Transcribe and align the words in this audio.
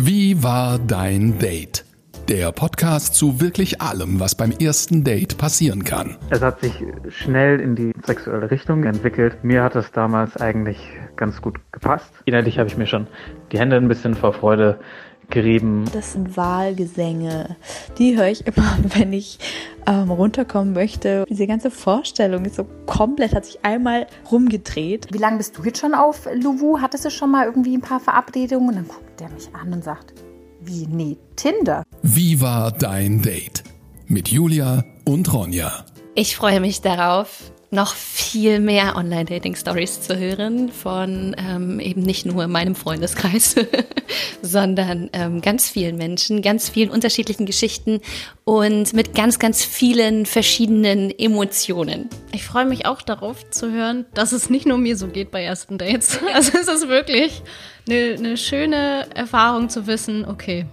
Wie 0.00 0.44
war 0.44 0.78
dein 0.78 1.40
Date? 1.40 1.84
Der 2.28 2.52
Podcast 2.52 3.16
zu 3.16 3.40
wirklich 3.40 3.80
allem, 3.80 4.20
was 4.20 4.36
beim 4.36 4.52
ersten 4.52 5.02
Date 5.02 5.38
passieren 5.38 5.82
kann. 5.82 6.16
Es 6.30 6.40
hat 6.40 6.60
sich 6.60 6.72
schnell 7.08 7.58
in 7.58 7.74
die 7.74 7.90
sexuelle 8.06 8.48
Richtung 8.48 8.84
entwickelt. 8.84 9.42
Mir 9.42 9.64
hat 9.64 9.74
es 9.74 9.90
damals 9.90 10.36
eigentlich 10.36 10.78
ganz 11.16 11.42
gut 11.42 11.58
gepasst. 11.72 12.12
Innerlich 12.26 12.60
habe 12.60 12.68
ich 12.68 12.76
mir 12.76 12.86
schon 12.86 13.08
die 13.50 13.58
Hände 13.58 13.74
ein 13.74 13.88
bisschen 13.88 14.14
vor 14.14 14.32
Freude 14.34 14.78
gerieben. 15.30 15.84
Das 15.92 16.12
sind 16.12 16.36
Wahlgesänge. 16.36 17.56
Die 17.98 18.16
höre 18.16 18.28
ich 18.28 18.46
immer, 18.46 18.78
wenn 18.94 19.12
ich 19.12 19.40
ähm, 19.88 20.10
runterkommen 20.10 20.74
möchte. 20.74 21.24
Diese 21.28 21.46
ganze 21.46 21.70
Vorstellung 21.70 22.44
ist 22.44 22.56
so 22.56 22.66
komplett, 22.86 23.34
hat 23.34 23.46
sich 23.46 23.64
einmal 23.64 24.06
rumgedreht. 24.30 25.08
Wie 25.10 25.18
lange 25.18 25.38
bist 25.38 25.56
du 25.56 25.64
jetzt 25.64 25.80
schon 25.80 25.94
auf 25.94 26.28
Luwu? 26.32 26.80
Hattest 26.80 27.06
du 27.06 27.10
schon 27.10 27.30
mal 27.30 27.46
irgendwie 27.46 27.74
ein 27.74 27.80
paar 27.80 28.00
Verabredungen? 28.00 28.68
Und 28.68 28.76
dann 28.76 28.88
guckt 28.88 29.18
der 29.18 29.30
mich 29.30 29.48
an 29.54 29.72
und 29.72 29.82
sagt, 29.82 30.12
wie, 30.60 30.86
nee, 30.86 31.16
Tinder. 31.36 31.84
Wie 32.02 32.40
war 32.40 32.70
dein 32.70 33.22
Date? 33.22 33.64
Mit 34.06 34.28
Julia 34.28 34.84
und 35.04 35.32
Ronja. 35.32 35.84
Ich 36.14 36.36
freue 36.36 36.60
mich 36.60 36.80
darauf, 36.80 37.52
noch 37.70 37.94
viel 37.94 38.60
mehr 38.60 38.96
Online-Dating-Stories 38.96 40.00
zu 40.00 40.18
hören 40.18 40.70
von 40.70 41.36
ähm, 41.38 41.80
eben 41.80 42.00
nicht 42.00 42.24
nur 42.24 42.46
meinem 42.46 42.74
Freundeskreis, 42.74 43.56
sondern 44.42 45.10
ähm, 45.12 45.42
ganz 45.42 45.68
vielen 45.68 45.96
Menschen, 45.96 46.40
ganz 46.40 46.70
vielen 46.70 46.90
unterschiedlichen 46.90 47.44
Geschichten 47.44 48.00
und 48.44 48.94
mit 48.94 49.14
ganz, 49.14 49.38
ganz 49.38 49.64
vielen 49.64 50.24
verschiedenen 50.24 51.10
Emotionen. 51.10 52.08
Ich 52.32 52.44
freue 52.44 52.64
mich 52.64 52.86
auch 52.86 53.02
darauf 53.02 53.48
zu 53.50 53.70
hören, 53.70 54.06
dass 54.14 54.32
es 54.32 54.48
nicht 54.48 54.66
nur 54.66 54.78
mir 54.78 54.96
so 54.96 55.08
geht 55.08 55.30
bei 55.30 55.42
ersten 55.42 55.78
Dates. 55.78 56.20
Also 56.38 56.58
es 56.58 56.68
ist 56.68 56.88
wirklich 56.88 57.42
eine, 57.88 58.14
eine 58.16 58.36
schöne 58.36 59.06
Erfahrung 59.14 59.68
zu 59.68 59.86
wissen, 59.86 60.24
okay, 60.24 60.66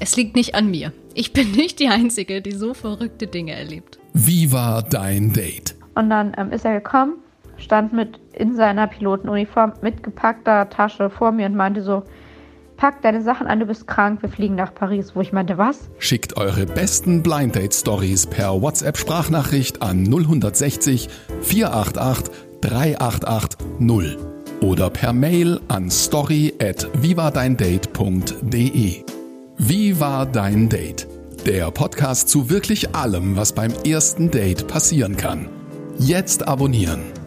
es 0.00 0.16
liegt 0.16 0.34
nicht 0.34 0.54
an 0.54 0.70
mir. 0.70 0.92
Ich 1.14 1.32
bin 1.32 1.52
nicht 1.52 1.78
die 1.78 1.88
Einzige, 1.88 2.42
die 2.42 2.52
so 2.52 2.74
verrückte 2.74 3.26
Dinge 3.26 3.52
erlebt. 3.52 3.98
Wie 4.12 4.50
war 4.50 4.82
dein 4.82 5.32
Date? 5.32 5.77
Und 5.98 6.08
dann 6.10 6.32
ähm, 6.38 6.52
ist 6.52 6.64
er 6.64 6.74
gekommen, 6.74 7.14
stand 7.56 7.92
mit 7.92 8.20
in 8.32 8.54
seiner 8.54 8.86
Pilotenuniform 8.86 9.72
mit 9.82 10.04
gepackter 10.04 10.70
Tasche 10.70 11.10
vor 11.10 11.32
mir 11.32 11.46
und 11.46 11.56
meinte 11.56 11.82
so, 11.82 12.04
pack 12.76 13.02
deine 13.02 13.20
Sachen 13.20 13.48
an, 13.48 13.58
du 13.58 13.66
bist 13.66 13.88
krank, 13.88 14.22
wir 14.22 14.28
fliegen 14.28 14.54
nach 14.54 14.72
Paris. 14.72 15.16
Wo 15.16 15.22
ich 15.22 15.32
meinte, 15.32 15.58
was? 15.58 15.90
Schickt 15.98 16.36
eure 16.36 16.66
besten 16.66 17.24
Blind 17.24 17.56
Date 17.56 17.74
Stories 17.74 18.28
per 18.28 18.62
WhatsApp 18.62 18.96
Sprachnachricht 18.96 19.82
an 19.82 20.06
060 20.06 21.08
488 21.40 22.32
388 22.60 23.58
0 23.80 24.16
oder 24.60 24.90
per 24.90 25.12
Mail 25.12 25.58
an 25.66 25.90
story 25.90 26.54
at 26.62 26.88
vivadeindate.de. 27.02 29.04
Wie 29.56 30.00
war 30.00 30.26
dein 30.26 30.68
Date? 30.68 31.08
Der 31.44 31.72
Podcast 31.72 32.28
zu 32.28 32.50
wirklich 32.50 32.94
allem, 32.94 33.36
was 33.36 33.52
beim 33.52 33.72
ersten 33.84 34.30
Date 34.30 34.68
passieren 34.68 35.16
kann. 35.16 35.48
Jetzt 36.00 36.46
abonnieren. 36.46 37.17